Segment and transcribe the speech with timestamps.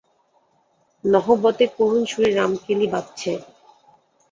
[1.03, 3.31] নহবতে করুণ সুরে রামকেলি বাজছে।